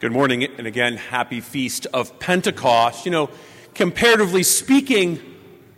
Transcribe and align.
Good 0.00 0.12
morning, 0.12 0.44
and 0.44 0.66
again, 0.66 0.96
happy 0.96 1.42
feast 1.42 1.86
of 1.92 2.18
Pentecost. 2.18 3.04
You 3.04 3.10
know, 3.10 3.28
comparatively 3.74 4.42
speaking, 4.42 5.20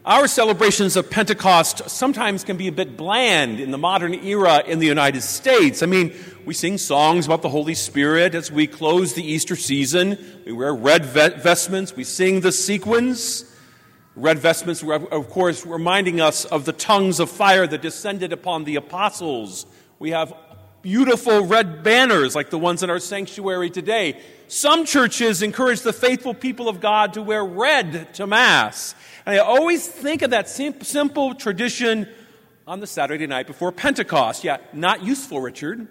our 0.04 0.28
celebrations 0.28 0.96
of 0.96 1.10
Pentecost 1.10 1.90
sometimes 1.90 2.44
can 2.44 2.56
be 2.56 2.68
a 2.68 2.72
bit 2.72 2.96
bland 2.96 3.58
in 3.58 3.72
the 3.72 3.78
modern 3.78 4.14
era 4.14 4.62
in 4.64 4.78
the 4.78 4.86
United 4.86 5.22
States. 5.22 5.82
I 5.82 5.86
mean, 5.86 6.14
we 6.44 6.54
sing 6.54 6.78
songs 6.78 7.26
about 7.26 7.42
the 7.42 7.48
Holy 7.48 7.74
Spirit 7.74 8.36
as 8.36 8.52
we 8.52 8.68
close 8.68 9.14
the 9.14 9.24
Easter 9.24 9.56
season. 9.56 10.16
We 10.46 10.52
wear 10.52 10.72
red 10.72 11.04
vestments. 11.04 11.96
We 11.96 12.04
sing 12.04 12.42
the 12.42 12.52
sequence. 12.52 13.44
Red 14.14 14.38
vestments, 14.38 14.84
of 14.84 15.30
course, 15.30 15.66
reminding 15.66 16.20
us 16.20 16.44
of 16.44 16.64
the 16.64 16.72
tongues 16.72 17.18
of 17.18 17.28
fire 17.28 17.66
that 17.66 17.82
descended 17.82 18.32
upon 18.32 18.62
the 18.62 18.76
apostles. 18.76 19.66
We 19.98 20.10
have 20.10 20.32
beautiful 20.82 21.46
red 21.46 21.82
banners 21.82 22.34
like 22.34 22.50
the 22.50 22.58
ones 22.58 22.82
in 22.82 22.90
our 22.90 22.98
sanctuary 22.98 23.70
today. 23.70 24.20
Some 24.48 24.84
churches 24.84 25.40
encourage 25.40 25.80
the 25.80 25.92
faithful 25.92 26.34
people 26.34 26.68
of 26.68 26.80
God 26.80 27.14
to 27.14 27.22
wear 27.22 27.44
red 27.44 28.12
to 28.14 28.26
Mass. 28.26 28.94
And 29.24 29.36
I 29.36 29.38
always 29.38 29.86
think 29.86 30.22
of 30.22 30.30
that 30.30 30.48
simple 30.48 31.34
tradition 31.34 32.08
on 32.66 32.80
the 32.80 32.86
Saturday 32.86 33.26
night 33.26 33.46
before 33.46 33.72
Pentecost. 33.72 34.44
Yeah, 34.44 34.58
not 34.72 35.02
useful, 35.02 35.40
Richard. 35.40 35.86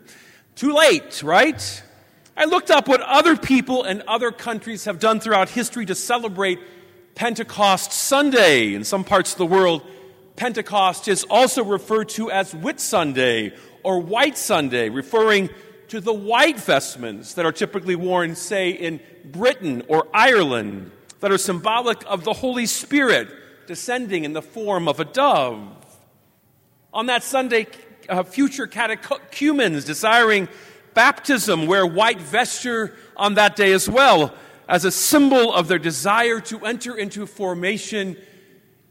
Too 0.55 0.73
late, 0.73 1.23
right? 1.23 1.83
I 2.35 2.45
looked 2.45 2.69
up 2.69 2.87
what 2.87 3.01
other 3.01 3.37
people 3.37 3.83
in 3.83 4.03
other 4.07 4.31
countries 4.31 4.85
have 4.85 4.99
done 4.99 5.19
throughout 5.19 5.49
history 5.49 5.85
to 5.85 5.95
celebrate 5.95 6.59
Pentecost 7.15 7.93
Sunday. 7.93 8.73
In 8.73 8.83
some 8.83 9.03
parts 9.03 9.31
of 9.31 9.37
the 9.37 9.45
world, 9.45 9.85
Pentecost 10.35 11.07
is 11.07 11.23
also 11.29 11.63
referred 11.63 12.09
to 12.09 12.31
as 12.31 12.53
Whit 12.53 12.79
Sunday 12.79 13.53
or 13.83 13.99
White 13.99 14.37
Sunday, 14.37 14.89
referring 14.89 15.49
to 15.89 15.99
the 15.99 16.13
white 16.13 16.59
vestments 16.59 17.33
that 17.33 17.45
are 17.45 17.51
typically 17.51 17.95
worn, 17.95 18.35
say, 18.35 18.69
in 18.69 18.99
Britain 19.25 19.83
or 19.87 20.07
Ireland, 20.13 20.91
that 21.19 21.31
are 21.31 21.37
symbolic 21.37 22.01
of 22.07 22.23
the 22.23 22.33
Holy 22.33 22.65
Spirit 22.65 23.29
descending 23.67 24.23
in 24.23 24.33
the 24.33 24.41
form 24.41 24.87
of 24.87 24.99
a 24.99 25.05
dove. 25.05 25.59
On 26.93 27.05
that 27.07 27.23
Sunday, 27.23 27.67
uh, 28.09 28.23
future 28.23 28.67
catechumens 28.67 29.85
desiring 29.85 30.47
baptism 30.93 31.67
wear 31.67 31.85
white 31.85 32.19
vesture 32.19 32.95
on 33.15 33.35
that 33.35 33.55
day 33.55 33.71
as 33.71 33.89
well, 33.89 34.33
as 34.67 34.85
a 34.85 34.91
symbol 34.91 35.53
of 35.53 35.67
their 35.67 35.79
desire 35.79 36.39
to 36.39 36.65
enter 36.65 36.95
into 36.95 37.25
formation 37.25 38.17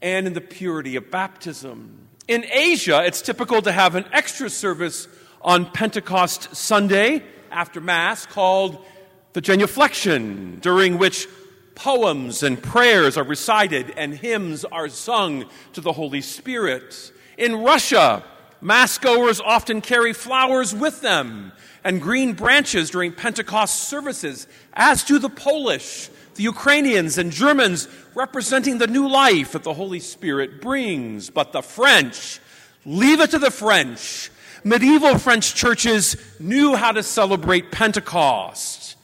and 0.01 0.27
in 0.27 0.33
the 0.33 0.41
purity 0.41 0.95
of 0.95 1.11
baptism. 1.11 2.07
In 2.27 2.45
Asia, 2.51 3.03
it's 3.03 3.21
typical 3.21 3.61
to 3.63 3.71
have 3.71 3.95
an 3.95 4.05
extra 4.11 4.49
service 4.49 5.07
on 5.41 5.65
Pentecost 5.71 6.55
Sunday 6.55 7.23
after 7.49 7.81
Mass 7.81 8.27
called 8.27 8.85
the 9.33 9.41
genuflection, 9.41 10.59
during 10.61 10.99
which 10.99 11.27
poems 11.73 12.43
and 12.43 12.61
prayers 12.61 13.17
are 13.17 13.23
recited 13.23 13.91
and 13.97 14.13
hymns 14.13 14.63
are 14.65 14.87
sung 14.87 15.45
to 15.73 15.81
the 15.81 15.93
Holy 15.93 16.21
Spirit. 16.21 17.11
In 17.39 17.63
Russia, 17.63 18.23
Mass 18.61 18.99
goers 18.99 19.41
often 19.41 19.81
carry 19.81 20.13
flowers 20.13 20.75
with 20.75 21.01
them 21.01 21.51
and 21.83 21.99
green 21.99 22.33
branches 22.33 22.91
during 22.91 23.13
Pentecost 23.13 23.89
services, 23.89 24.47
as 24.73 25.03
do 25.03 25.17
the 25.17 25.29
Polish, 25.29 26.11
the 26.35 26.43
Ukrainians, 26.43 27.17
and 27.17 27.31
Germans 27.31 27.87
representing 28.15 28.77
the 28.77 28.87
new 28.87 29.07
life 29.07 29.53
that 29.53 29.63
the 29.63 29.73
Holy 29.73 29.99
Spirit 29.99 30.61
brings. 30.61 31.29
But 31.29 31.51
the 31.51 31.61
French, 31.61 32.39
leave 32.85 33.19
it 33.19 33.31
to 33.31 33.39
the 33.39 33.51
French. 33.51 34.31
Medieval 34.63 35.17
French 35.17 35.55
churches 35.55 36.15
knew 36.39 36.75
how 36.75 36.91
to 36.91 37.03
celebrate 37.03 37.71
Pentecost. 37.71 38.95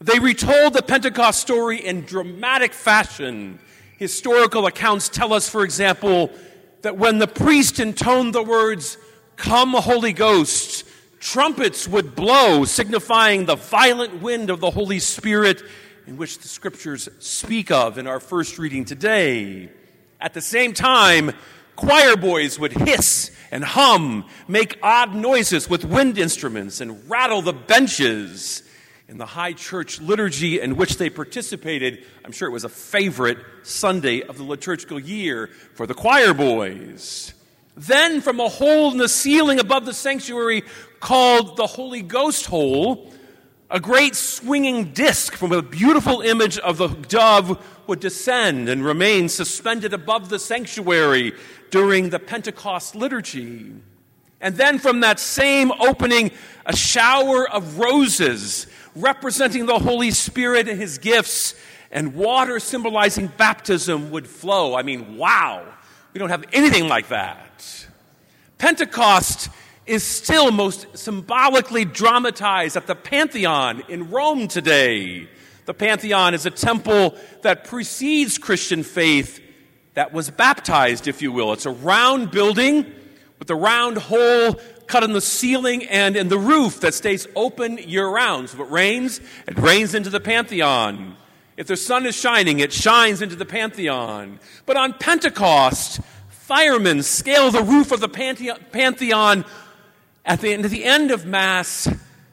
They 0.00 0.18
retold 0.18 0.74
the 0.74 0.82
Pentecost 0.82 1.40
story 1.40 1.84
in 1.84 2.02
dramatic 2.02 2.72
fashion. 2.72 3.58
Historical 3.98 4.66
accounts 4.66 5.08
tell 5.08 5.32
us, 5.32 5.48
for 5.48 5.64
example, 5.64 6.30
that 6.82 6.98
when 6.98 7.18
the 7.18 7.26
priest 7.26 7.80
intoned 7.80 8.34
the 8.34 8.42
words, 8.42 8.98
Come, 9.36 9.72
Holy 9.72 10.12
Ghost, 10.12 10.84
trumpets 11.20 11.88
would 11.88 12.14
blow, 12.14 12.64
signifying 12.64 13.46
the 13.46 13.56
violent 13.56 14.22
wind 14.22 14.50
of 14.50 14.60
the 14.60 14.70
Holy 14.70 14.98
Spirit 14.98 15.62
in 16.06 16.16
which 16.16 16.38
the 16.38 16.48
scriptures 16.48 17.08
speak 17.18 17.70
of 17.70 17.98
in 17.98 18.06
our 18.06 18.20
first 18.20 18.58
reading 18.58 18.84
today. 18.84 19.68
At 20.20 20.34
the 20.34 20.40
same 20.40 20.72
time, 20.72 21.32
choir 21.74 22.16
boys 22.16 22.58
would 22.58 22.72
hiss 22.72 23.30
and 23.50 23.64
hum, 23.64 24.24
make 24.48 24.78
odd 24.82 25.14
noises 25.14 25.68
with 25.68 25.84
wind 25.84 26.18
instruments, 26.18 26.80
and 26.80 27.08
rattle 27.08 27.42
the 27.42 27.52
benches 27.52 28.62
in 29.08 29.18
the 29.18 29.26
high 29.26 29.52
church 29.52 30.00
liturgy 30.00 30.60
in 30.60 30.76
which 30.76 30.96
they 30.96 31.10
participated. 31.10 32.04
I'm 32.24 32.32
sure 32.32 32.48
it 32.48 32.52
was 32.52 32.64
a 32.64 32.68
favorite 32.68 33.38
Sunday 33.62 34.22
of 34.22 34.36
the 34.36 34.44
liturgical 34.44 34.98
year 34.98 35.48
for 35.74 35.86
the 35.86 35.94
choir 35.94 36.34
boys. 36.34 37.32
Then, 37.76 38.20
from 38.20 38.40
a 38.40 38.48
hole 38.48 38.90
in 38.90 38.98
the 38.98 39.08
ceiling 39.08 39.60
above 39.60 39.84
the 39.84 39.92
sanctuary 39.92 40.62
called 40.98 41.56
the 41.56 41.66
Holy 41.66 42.02
Ghost 42.02 42.46
Hole, 42.46 43.12
a 43.70 43.80
great 43.80 44.14
swinging 44.14 44.92
disc 44.92 45.34
from 45.34 45.52
a 45.52 45.62
beautiful 45.62 46.20
image 46.20 46.58
of 46.58 46.78
the 46.78 46.88
dove 46.88 47.64
would 47.86 48.00
descend 48.00 48.68
and 48.68 48.84
remain 48.84 49.28
suspended 49.28 49.92
above 49.92 50.28
the 50.28 50.38
sanctuary 50.38 51.32
during 51.70 52.10
the 52.10 52.18
Pentecost 52.18 52.94
liturgy. 52.94 53.72
And 54.40 54.56
then 54.56 54.78
from 54.78 55.00
that 55.00 55.18
same 55.18 55.72
opening, 55.72 56.30
a 56.64 56.76
shower 56.76 57.48
of 57.48 57.78
roses 57.78 58.66
representing 58.94 59.66
the 59.66 59.78
Holy 59.78 60.10
Spirit 60.10 60.68
and 60.68 60.80
his 60.80 60.98
gifts, 60.98 61.54
and 61.90 62.14
water 62.14 62.58
symbolizing 62.60 63.28
baptism 63.36 64.10
would 64.10 64.26
flow. 64.26 64.74
I 64.74 64.82
mean, 64.82 65.16
wow, 65.16 65.66
we 66.12 66.18
don't 66.18 66.30
have 66.30 66.44
anything 66.52 66.88
like 66.88 67.08
that. 67.08 67.86
Pentecost 68.58 69.48
is 69.86 70.02
still 70.02 70.50
most 70.50 70.96
symbolically 70.96 71.84
dramatized 71.84 72.76
at 72.76 72.86
the 72.86 72.94
Pantheon 72.94 73.82
in 73.88 74.10
Rome 74.10 74.48
today. 74.48 75.28
The 75.66 75.74
Pantheon 75.74 76.34
is 76.34 76.46
a 76.46 76.50
temple 76.50 77.16
that 77.42 77.64
precedes 77.64 78.38
Christian 78.38 78.82
faith 78.82 79.40
that 79.94 80.12
was 80.12 80.30
baptized, 80.30 81.08
if 81.08 81.22
you 81.22 81.32
will. 81.32 81.52
It's 81.52 81.66
a 81.66 81.70
round 81.70 82.30
building 82.30 82.92
with 83.38 83.50
a 83.50 83.54
round 83.54 83.98
hole 83.98 84.60
cut 84.86 85.02
in 85.02 85.12
the 85.12 85.20
ceiling 85.20 85.84
and 85.84 86.16
in 86.16 86.28
the 86.28 86.38
roof 86.38 86.80
that 86.80 86.94
stays 86.94 87.26
open 87.34 87.78
year 87.78 88.08
round. 88.08 88.50
So 88.50 88.56
if 88.56 88.68
it 88.68 88.72
rains, 88.72 89.20
it 89.46 89.58
rains 89.58 89.94
into 89.94 90.10
the 90.10 90.20
Pantheon. 90.20 91.16
If 91.56 91.66
the 91.66 91.76
sun 91.76 92.06
is 92.06 92.14
shining, 92.14 92.60
it 92.60 92.72
shines 92.72 93.22
into 93.22 93.34
the 93.34 93.46
Pantheon. 93.46 94.38
But 94.66 94.76
on 94.76 94.92
Pentecost, 94.92 96.00
firemen 96.28 97.02
scale 97.02 97.50
the 97.50 97.62
roof 97.62 97.90
of 97.90 98.00
the 98.00 98.08
Pantheon 98.08 99.44
at 100.26 100.40
the 100.40 100.52
end, 100.52 100.64
at 100.64 100.70
the 100.70 100.84
end 100.84 101.12
of 101.12 101.24
Mass, 101.24 101.88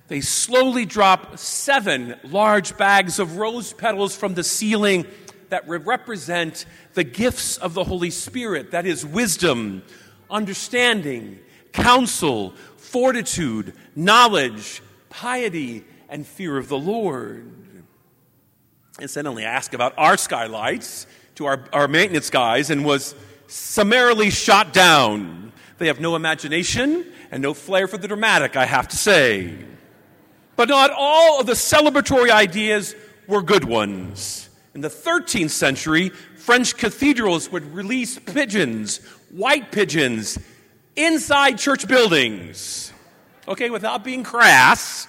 they 0.07 0.19
slowly 0.19 0.85
drop 0.85 1.37
seven 1.37 2.15
large 2.23 2.75
bags 2.75 3.19
of 3.19 3.37
rose 3.37 3.71
petals 3.71 4.15
from 4.15 4.33
the 4.33 4.43
ceiling 4.43 5.05
that 5.49 5.67
represent 5.69 6.65
the 6.95 7.03
gifts 7.03 7.57
of 7.57 7.75
the 7.75 7.83
Holy 7.83 8.09
Spirit 8.09 8.71
that 8.71 8.87
is, 8.87 9.05
wisdom, 9.05 9.83
understanding, 10.29 11.39
counsel, 11.71 12.55
fortitude, 12.77 13.73
knowledge, 13.95 14.81
piety, 15.09 15.85
and 16.09 16.25
fear 16.25 16.57
of 16.57 16.67
the 16.67 16.77
Lord. 16.77 17.51
Incidentally, 18.99 19.45
I 19.45 19.51
asked 19.51 19.73
about 19.73 19.93
our 19.97 20.17
skylights 20.17 21.07
to 21.35 21.45
our, 21.45 21.63
our 21.71 21.87
maintenance 21.87 22.29
guys 22.29 22.69
and 22.69 22.83
was 22.83 23.15
summarily 23.47 24.29
shot 24.29 24.73
down. 24.73 25.51
They 25.77 25.87
have 25.87 25.99
no 25.99 26.15
imagination 26.15 27.05
and 27.31 27.41
no 27.41 27.53
flair 27.53 27.87
for 27.87 27.97
the 27.97 28.07
dramatic, 28.07 28.55
I 28.55 28.65
have 28.65 28.87
to 28.89 28.97
say. 28.97 29.55
But 30.55 30.69
not 30.69 30.91
all 30.91 31.39
of 31.39 31.47
the 31.47 31.53
celebratory 31.53 32.29
ideas 32.29 32.95
were 33.27 33.41
good 33.41 33.63
ones. 33.63 34.49
In 34.75 34.81
the 34.81 34.89
13th 34.89 35.51
century, 35.51 36.09
French 36.09 36.77
cathedrals 36.77 37.51
would 37.51 37.73
release 37.73 38.19
pigeons, 38.19 38.97
white 39.29 39.71
pigeons, 39.71 40.37
inside 40.95 41.57
church 41.57 41.87
buildings. 41.87 42.91
Okay, 43.47 43.69
without 43.69 44.03
being 44.03 44.23
crass, 44.23 45.07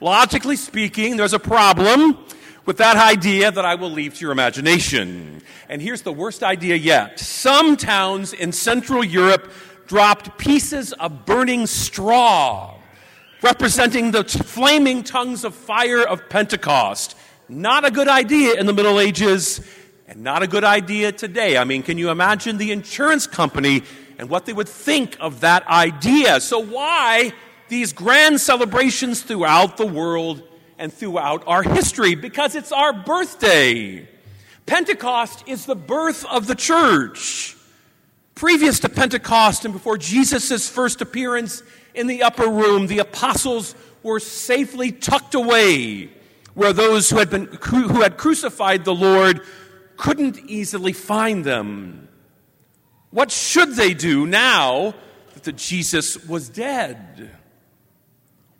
logically 0.00 0.56
speaking, 0.56 1.16
there's 1.16 1.32
a 1.32 1.38
problem 1.38 2.18
with 2.64 2.76
that 2.78 2.96
idea 2.96 3.50
that 3.50 3.64
I 3.64 3.74
will 3.74 3.90
leave 3.90 4.14
to 4.14 4.20
your 4.20 4.32
imagination. 4.32 5.42
And 5.68 5.82
here's 5.82 6.02
the 6.02 6.12
worst 6.12 6.42
idea 6.42 6.76
yet. 6.76 7.18
Some 7.18 7.76
towns 7.76 8.32
in 8.32 8.52
Central 8.52 9.02
Europe 9.02 9.50
dropped 9.86 10.38
pieces 10.38 10.92
of 10.94 11.26
burning 11.26 11.66
straw, 11.66 12.78
representing 13.42 14.10
the 14.10 14.24
flaming 14.24 15.02
tongues 15.02 15.44
of 15.44 15.54
fire 15.54 16.06
of 16.06 16.28
Pentecost. 16.28 17.16
Not 17.48 17.84
a 17.84 17.90
good 17.90 18.08
idea 18.08 18.58
in 18.58 18.66
the 18.66 18.72
Middle 18.72 19.00
Ages, 19.00 19.60
and 20.06 20.22
not 20.22 20.42
a 20.42 20.46
good 20.46 20.64
idea 20.64 21.12
today. 21.12 21.56
I 21.56 21.64
mean, 21.64 21.82
can 21.82 21.98
you 21.98 22.10
imagine 22.10 22.58
the 22.58 22.72
insurance 22.72 23.26
company 23.26 23.82
and 24.18 24.28
what 24.28 24.46
they 24.46 24.52
would 24.52 24.68
think 24.68 25.16
of 25.20 25.40
that 25.40 25.66
idea? 25.66 26.40
So, 26.40 26.58
why 26.58 27.32
these 27.68 27.92
grand 27.92 28.40
celebrations 28.40 29.22
throughout 29.22 29.78
the 29.78 29.86
world 29.86 30.42
and 30.78 30.92
throughout 30.92 31.42
our 31.46 31.62
history 31.62 32.14
because 32.14 32.54
it's 32.54 32.72
our 32.72 32.92
birthday. 32.92 34.08
Pentecost 34.66 35.44
is 35.46 35.64
the 35.64 35.74
birth 35.74 36.24
of 36.26 36.46
the 36.46 36.54
church. 36.54 37.56
Previous 38.34 38.80
to 38.80 38.88
Pentecost 38.88 39.64
and 39.64 39.74
before 39.74 39.98
Jesus' 39.98 40.68
first 40.68 41.00
appearance 41.00 41.62
in 41.94 42.06
the 42.06 42.22
upper 42.22 42.48
room, 42.48 42.86
the 42.86 42.98
apostles 42.98 43.74
were 44.02 44.20
safely 44.20 44.90
tucked 44.90 45.34
away 45.34 46.10
where 46.54 46.72
those 46.72 47.10
who 47.10 47.18
had, 47.18 47.30
been, 47.30 47.46
who 47.46 48.02
had 48.02 48.16
crucified 48.16 48.84
the 48.84 48.94
Lord 48.94 49.40
couldn't 49.96 50.38
easily 50.46 50.92
find 50.92 51.44
them. 51.44 52.08
What 53.10 53.30
should 53.30 53.74
they 53.74 53.94
do 53.94 54.26
now 54.26 54.94
that 55.42 55.56
Jesus 55.56 56.26
was 56.26 56.48
dead? 56.48 57.30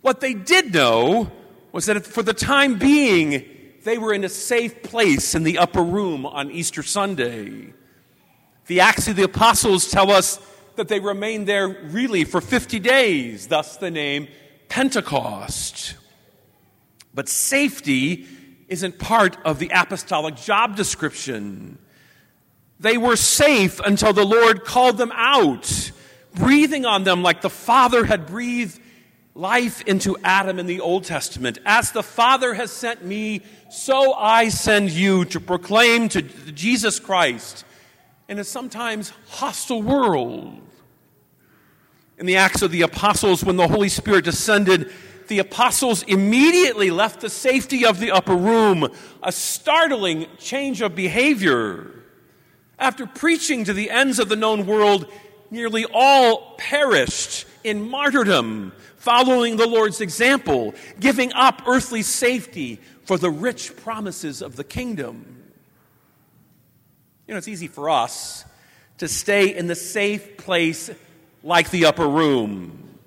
What 0.01 0.21
they 0.21 0.35
did 0.35 0.75
know 0.75 1.31
was 1.73 1.87
that 1.87 2.05
for 2.07 2.23
the 2.23 2.35
time 2.35 2.79
being, 2.79 3.45
they 3.85 3.99
were 3.99 4.13
in 4.13 4.25
a 4.25 4.29
safe 4.29 4.83
place 4.83 5.35
in 5.35 5.43
the 5.43 5.59
upper 5.59 5.83
room 5.83 6.27
on 6.27 6.51
Easter 6.51 6.83
Sunday. 6.83 7.73
The 8.67 8.81
Acts 8.81 9.09
of 9.09 9.17
the 9.17 9.25
Apostles 9.25 9.91
tell 9.91 10.11
us 10.11 10.39
that 10.77 10.89
they 10.89 11.01
remained 11.01 11.47
there 11.47 11.69
really 11.69 12.25
for 12.25 12.41
50 12.41 12.79
days, 12.79 13.49
thus 13.49 13.77
the 13.77 13.91
name 13.91 14.29
Pentecost. 14.69 15.95
But 17.13 17.29
safety 17.29 18.27
isn't 18.69 18.99
part 18.99 19.37
of 19.45 19.59
the 19.59 19.71
apostolic 19.75 20.37
job 20.37 20.77
description. 20.77 21.79
They 22.81 22.97
were 22.97 23.17
safe 23.17 23.81
until 23.81 24.13
the 24.13 24.25
Lord 24.25 24.65
called 24.65 24.97
them 24.97 25.13
out, 25.15 25.91
breathing 26.35 26.87
on 26.87 27.05
them 27.05 27.23
like 27.23 27.43
the 27.43 27.51
Father 27.51 28.05
had 28.05 28.27
breathed 28.27 28.81
life 29.35 29.83
into 29.83 30.17
Adam 30.23 30.59
in 30.59 30.67
the 30.67 30.81
Old 30.81 31.05
Testament. 31.05 31.59
As 31.67 31.93
the 31.93 32.03
Father 32.03 32.55
has 32.55 32.71
sent 32.71 33.05
me, 33.05 33.43
so 33.71 34.15
I 34.15 34.49
send 34.49 34.91
you 34.91 35.25
to 35.27 35.41
proclaim 35.41 36.09
to 36.11 36.23
Jesus 36.23 36.99
Christ 36.99 37.65
in 38.29 38.39
a 38.39 38.45
sometimes 38.45 39.13
hostile 39.29 39.83
world. 39.83 40.61
In 42.19 42.27
the 42.27 42.37
Acts 42.37 42.63
of 42.63 42.71
the 42.71 42.83
Apostles, 42.83 43.45
when 43.45 43.57
the 43.57 43.69
Holy 43.69 43.89
Spirit 43.89 44.25
descended, 44.25 44.93
the 45.29 45.39
apostles 45.39 46.03
immediately 46.03 46.91
left 46.91 47.21
the 47.21 47.31
safety 47.31 47.87
of 47.87 47.99
the 47.99 48.11
upper 48.11 48.37
room, 48.37 48.89
a 49.23 49.33
startling 49.33 50.27
change 50.39 50.83
of 50.83 50.95
behavior. 50.95 51.91
After 52.79 53.07
preaching 53.07 53.65
to 53.65 53.73
the 53.73 53.91
ends 53.91 54.19
of 54.19 54.29
the 54.29 54.37
known 54.37 54.67
world, 54.67 55.11
nearly 55.51 55.87
all 55.93 56.55
perished 56.59 57.47
in 57.65 57.89
martyrdom, 57.89 58.73
following 58.97 59.57
the 59.57 59.67
Lord's 59.67 60.01
example, 60.01 60.75
giving 61.01 61.33
up 61.33 61.63
earthly 61.67 62.03
safety 62.03 62.81
for 63.05 63.17
the 63.17 63.31
rich 63.31 63.77
promises 63.77 64.43
of 64.43 64.57
the 64.57 64.65
kingdom. 64.65 65.42
You 67.27 67.35
know, 67.35 67.39
it's 67.39 67.49
easy 67.49 67.69
for 67.69 67.89
us 67.89 68.45
to 68.99 69.09
stay 69.09 69.55
in 69.55 69.67
the 69.67 69.75
safe 69.75 70.37
place 70.37 70.91
like 71.43 71.71
the 71.71 71.87
upper 71.87 72.09
room. 72.09 72.99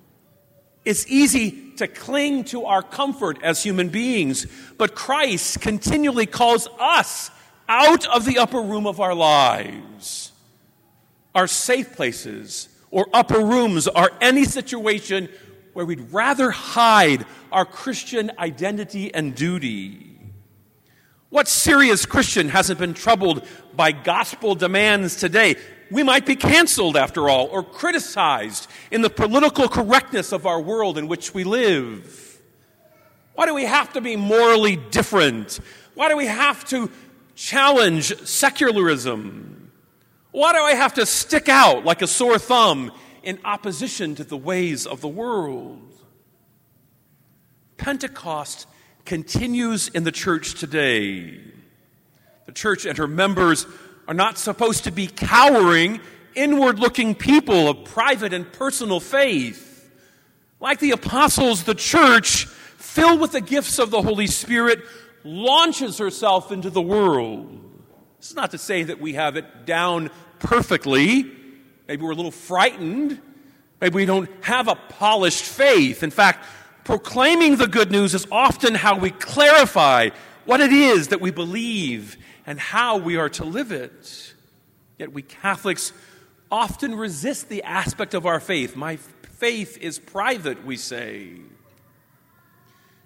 It's 0.84 1.08
easy 1.08 1.74
to 1.78 1.88
cling 1.88 2.46
to 2.46 2.66
our 2.66 2.82
comfort 2.82 3.40
as 3.44 3.64
human 3.64 3.90
beings, 3.90 4.48
but 4.78 4.96
Christ 4.96 5.60
continually 5.62 6.26
calls 6.26 6.68
us 6.80 7.32
out 7.68 8.08
of 8.08 8.26
the 8.26 8.38
upper 8.38 8.62
room 8.62 8.88
of 8.88 9.00
our 9.00 9.14
lives. 9.16 10.32
Our 11.34 11.48
safe 11.48 11.94
places 11.96 12.70
or 12.92 13.08
upper 13.14 13.40
rooms 13.40 13.88
are 13.88 14.12
any 14.22 14.46
situation 14.46 15.28
where 15.74 15.86
we'd 15.86 16.14
rather 16.14 16.52
hide 16.52 17.26
our 17.52 17.66
Christian 17.66 18.32
identity 18.40 19.14
and 19.14 19.36
duty. 19.36 20.15
What 21.30 21.48
serious 21.48 22.06
Christian 22.06 22.50
hasn't 22.50 22.80
been 22.80 22.94
troubled 22.94 23.46
by 23.76 23.92
gospel 23.92 24.56
demands 24.56 25.16
today? 25.16 25.56
We 25.92 26.04
might 26.04 26.26
be 26.26 26.36
canceled, 26.36 26.98
after 26.98 27.30
all, 27.30 27.48
or 27.48 27.64
criticized 27.64 28.68
in 28.92 29.02
the 29.02 29.10
political 29.10 29.68
correctness 29.68 30.32
of 30.32 30.46
our 30.46 30.62
world 30.62 30.98
in 30.98 31.08
which 31.08 31.34
we 31.34 31.44
live. 31.44 32.42
Why 33.34 33.46
do 33.46 33.54
we 33.54 33.66
have 33.66 33.94
to 33.94 34.02
be 34.02 34.16
morally 34.16 34.78
different? 34.78 35.60
Why 35.94 36.10
do 36.10 36.18
we 36.18 36.26
have 36.26 36.66
to 36.66 36.90
challenge 37.36 38.18
secularism? 38.26 39.72
Why 40.32 40.54
do 40.54 40.60
I 40.60 40.74
have 40.74 40.94
to 40.96 41.06
stick 41.06 41.50
out 41.50 41.86
like 41.86 42.02
a 42.02 42.08
sore 42.08 42.40
thumb 42.40 42.92
in 43.24 43.40
opposition 43.44 44.16
to 44.16 44.24
the 44.24 44.38
ways 44.38 44.88
of 44.88 45.02
the 45.02 45.08
world? 45.08 45.82
Pentecost 47.78 48.68
continues 49.06 49.88
in 49.88 50.04
the 50.04 50.12
church 50.12 50.56
today. 50.56 51.40
The 52.46 52.52
church 52.52 52.86
and 52.86 52.98
her 52.98 53.08
members 53.08 53.66
are 54.08 54.14
not 54.14 54.38
supposed 54.38 54.84
to 54.84 54.92
be 54.92 55.08
cowering, 55.08 56.00
inward 56.36 56.80
looking 56.80 57.16
people 57.16 57.70
of 57.70 57.86
private 57.86 58.34
and 58.34 58.52
personal 58.52 59.00
faith. 59.00 59.90
Like 60.60 60.80
the 60.80 60.92
apostles, 60.92 61.64
the 61.64 61.76
church, 61.76 62.46
filled 62.46 63.20
with 63.20 63.32
the 63.32 63.42
gifts 63.42 63.80
of 63.80 63.92
the 63.92 64.02
Holy 64.02 64.28
Spirit, 64.28 64.80
launches 65.24 65.98
herself 65.98 66.52
into 66.52 66.70
the 66.70 66.82
world. 66.82 67.62
This 68.20 68.30
is 68.30 68.36
not 68.36 68.52
to 68.52 68.58
say 68.58 68.84
that 68.84 69.02
we 69.02 69.14
have 69.14 69.36
it 69.38 69.66
down 69.66 70.10
perfectly. 70.40 71.30
Maybe 71.88 72.04
we're 72.04 72.12
a 72.12 72.16
little 72.16 72.32
frightened. 72.32 73.22
Maybe 73.82 73.96
we 73.96 74.06
don't 74.06 74.30
have 74.44 74.68
a 74.68 74.76
polished 74.76 75.44
faith. 75.44 76.04
In 76.04 76.12
fact, 76.12 76.46
Proclaiming 76.86 77.56
the 77.56 77.68
good 77.68 77.92
news 77.92 78.14
is 78.14 78.28
often 78.32 78.76
how 78.76 78.98
we 78.98 79.10
clarify 79.10 80.12
what 80.46 80.62
it 80.62 80.72
is 80.72 81.08
that 81.08 81.20
we 81.20 81.32
believe 81.32 82.16
and 82.46 82.60
how 82.60 82.98
we 82.98 83.18
are 83.18 83.28
to 83.30 83.44
live 83.44 83.72
it. 83.72 84.34
Yet 85.00 85.12
we 85.12 85.24
Catholics 85.24 85.92
often 86.52 86.94
resist 86.94 87.50
the 87.50 87.64
aspect 87.64 88.14
of 88.14 88.28
our 88.28 88.40
faith. 88.40 88.76
My 88.76 88.98
faith 88.98 89.80
is 89.80 89.98
private, 89.98 90.64
we 90.64 90.78
say. 90.78 91.32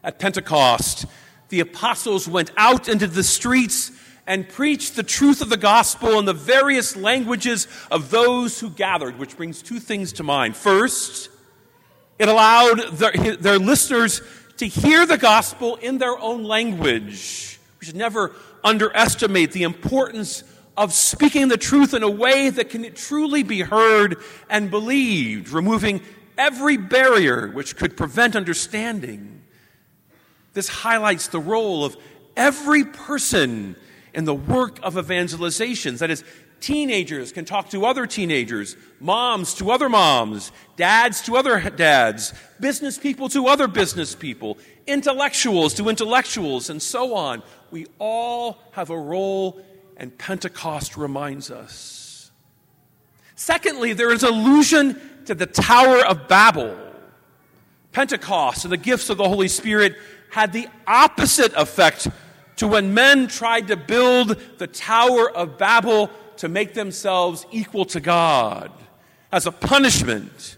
At 0.03 0.19
Pentecost, 0.19 1.05
the 1.47 1.61
apostles 1.61 2.27
went 2.27 2.51
out 2.57 2.89
into 2.89 3.07
the 3.07 3.23
streets 3.23 3.93
and 4.27 4.47
preached 4.47 4.97
the 4.97 5.03
truth 5.03 5.41
of 5.41 5.49
the 5.49 5.57
gospel 5.57 6.19
in 6.19 6.25
the 6.25 6.33
various 6.33 6.97
languages 6.97 7.69
of 7.89 8.09
those 8.11 8.59
who 8.59 8.69
gathered, 8.69 9.17
which 9.17 9.37
brings 9.37 9.61
two 9.61 9.79
things 9.79 10.11
to 10.13 10.23
mind. 10.23 10.57
First, 10.57 11.29
it 12.19 12.27
allowed 12.27 12.79
their, 12.97 13.35
their 13.37 13.57
listeners 13.57 14.21
to 14.57 14.67
hear 14.67 15.05
the 15.05 15.17
gospel 15.17 15.77
in 15.77 15.97
their 15.97 16.17
own 16.19 16.43
language. 16.43 17.59
We 17.79 17.85
should 17.85 17.95
never 17.95 18.35
underestimate 18.63 19.53
the 19.53 19.63
importance 19.63 20.43
of 20.75 20.93
speaking 20.93 21.47
the 21.47 21.57
truth 21.57 21.93
in 21.93 22.03
a 22.03 22.09
way 22.09 22.49
that 22.49 22.69
can 22.69 22.93
truly 22.93 23.43
be 23.43 23.61
heard 23.61 24.17
and 24.49 24.69
believed, 24.69 25.49
removing 25.49 26.01
every 26.37 26.77
barrier 26.77 27.47
which 27.49 27.75
could 27.75 27.97
prevent 27.97 28.35
understanding. 28.35 29.41
This 30.53 30.67
highlights 30.67 31.27
the 31.27 31.39
role 31.39 31.85
of 31.85 31.95
every 32.35 32.83
person 32.83 33.75
in 34.13 34.25
the 34.25 34.33
work 34.33 34.79
of 34.83 34.97
evangelization. 34.97 35.95
That 35.97 36.11
is, 36.11 36.23
Teenagers 36.61 37.31
can 37.31 37.45
talk 37.45 37.69
to 37.69 37.85
other 37.85 38.05
teenagers, 38.05 38.75
moms 38.99 39.53
to 39.55 39.71
other 39.71 39.87
moms, 39.87 40.51
dads 40.75 41.21
to 41.21 41.37
other 41.37 41.59
dads, 41.69 42.33
business 42.59 42.97
people 42.97 43.29
to 43.29 43.47
other 43.47 43.67
business 43.67 44.15
people, 44.15 44.57
intellectuals 44.85 45.73
to 45.75 45.89
intellectuals, 45.89 46.69
and 46.69 46.81
so 46.81 47.15
on. 47.15 47.43
We 47.71 47.87
all 47.97 48.57
have 48.71 48.89
a 48.89 48.99
role, 48.99 49.61
and 49.95 50.17
Pentecost 50.17 50.97
reminds 50.97 51.49
us. 51.49 52.31
Secondly, 53.35 53.93
there 53.93 54.11
is 54.11 54.23
allusion 54.23 54.99
to 55.25 55.35
the 55.35 55.45
Tower 55.45 56.05
of 56.05 56.27
Babel. 56.27 56.77
Pentecost 57.93 58.65
and 58.65 58.71
the 58.71 58.77
gifts 58.77 59.09
of 59.09 59.17
the 59.17 59.27
Holy 59.27 59.47
Spirit 59.47 59.95
had 60.29 60.51
the 60.51 60.67
opposite 60.85 61.53
effect 61.53 62.07
to 62.57 62.67
when 62.67 62.93
men 62.93 63.27
tried 63.27 63.67
to 63.69 63.77
build 63.77 64.37
the 64.57 64.67
Tower 64.67 65.31
of 65.31 65.57
Babel 65.57 66.09
to 66.39 66.47
make 66.47 66.73
themselves 66.73 67.45
equal 67.51 67.83
to 67.83 67.99
God. 67.99 68.71
As 69.29 69.45
a 69.45 69.51
punishment, 69.51 70.55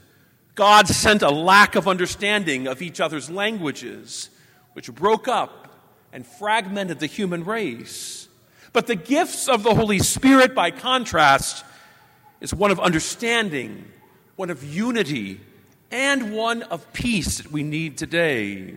God 0.53 0.88
sent 0.88 1.23
a 1.23 1.31
lack 1.31 1.75
of 1.75 1.88
understanding 1.88 2.67
of 2.67 2.83
each 2.83 3.01
other's 3.01 3.31
languages, 3.31 4.29
which 4.73 4.93
broke 4.93 5.27
up 5.27 5.75
and 6.13 6.25
fragmented 6.25 7.00
the 7.00 7.07
human 7.07 7.43
race. 7.43 8.27
But 8.73 8.85
the 8.85 8.95
gifts 8.95 9.50
of 9.50 9.63
the 9.63 9.73
Holy 9.73 9.97
Spirit, 9.97 10.53
by 10.53 10.69
contrast, 10.69 11.65
is 12.41 12.53
one 12.53 12.69
of 12.69 12.79
understanding, 12.79 13.91
one 14.35 14.51
of 14.51 14.63
unity, 14.63 15.41
and 15.89 16.31
one 16.31 16.61
of 16.61 16.93
peace 16.93 17.39
that 17.39 17.51
we 17.51 17.63
need 17.63 17.97
today. 17.97 18.75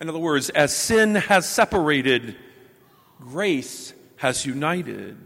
In 0.00 0.08
other 0.08 0.18
words, 0.18 0.50
as 0.50 0.74
sin 0.74 1.14
has 1.14 1.48
separated, 1.48 2.34
grace 3.20 3.92
has 4.16 4.44
united. 4.44 5.16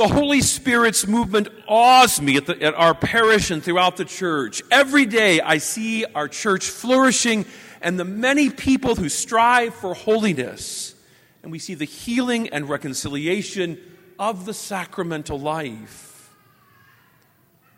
The 0.00 0.08
Holy 0.08 0.40
Spirit's 0.40 1.06
movement 1.06 1.48
awes 1.68 2.22
me 2.22 2.38
at, 2.38 2.46
the, 2.46 2.62
at, 2.62 2.72
our 2.72 2.94
parish 2.94 3.50
and 3.50 3.62
throughout 3.62 3.98
the 3.98 4.06
church. 4.06 4.62
Every 4.70 5.04
day 5.04 5.42
I 5.42 5.58
see 5.58 6.06
our 6.06 6.26
church 6.26 6.70
flourishing 6.70 7.44
and 7.82 8.00
the 8.00 8.06
many 8.06 8.48
people 8.48 8.94
who 8.94 9.10
strive 9.10 9.74
for 9.74 9.92
holiness. 9.92 10.94
And 11.42 11.52
we 11.52 11.58
see 11.58 11.74
the 11.74 11.84
healing 11.84 12.48
and 12.48 12.66
reconciliation 12.66 13.78
of 14.18 14.46
the 14.46 14.54
sacramental 14.54 15.38
life. 15.38 16.34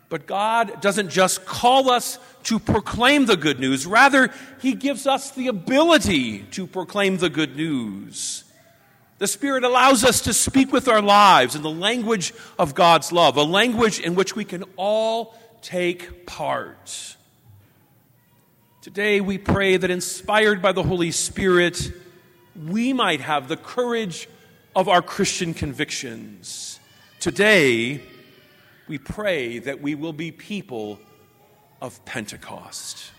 But 0.07 0.25
God 0.25 0.79
doesn't 0.79 1.09
just 1.09 1.45
call 1.45 1.89
us 1.89 2.19
to 2.43 2.57
proclaim 2.57 3.25
the 3.25 3.35
good 3.35 3.59
news, 3.59 3.85
rather, 3.85 4.31
He 4.61 4.75
gives 4.75 5.05
us 5.05 5.31
the 5.31 5.49
ability 5.49 6.43
to 6.51 6.67
proclaim 6.67 7.17
the 7.17 7.29
good 7.29 7.57
news. 7.57 8.45
The 9.19 9.27
Spirit 9.27 9.63
allows 9.63 10.03
us 10.03 10.21
to 10.21 10.33
speak 10.33 10.73
with 10.73 10.87
our 10.87 11.01
lives 11.01 11.55
in 11.55 11.61
the 11.61 11.69
language 11.69 12.33
of 12.57 12.75
God's 12.75 13.11
love, 13.11 13.37
a 13.37 13.43
language 13.43 13.99
in 13.99 14.15
which 14.15 14.35
we 14.35 14.43
can 14.43 14.63
all 14.75 15.35
take 15.61 16.25
part. 16.25 17.15
Today, 18.81 19.21
we 19.21 19.37
pray 19.37 19.77
that 19.77 19.89
inspired 19.89 20.61
by 20.61 20.73
the 20.73 20.83
Holy 20.83 21.11
Spirit, 21.11 21.93
we 22.67 22.91
might 22.91 23.21
have 23.21 23.47
the 23.47 23.55
courage 23.55 24.27
of 24.75 24.89
our 24.89 25.01
Christian 25.01 25.53
convictions. 25.53 26.79
Today, 27.21 28.01
we 28.89 28.97
pray 28.97 29.59
that 29.59 29.81
we 29.81 29.95
will 29.95 30.11
be 30.11 30.31
people 30.31 30.99
of 31.81 32.03
Pentecost. 32.03 33.12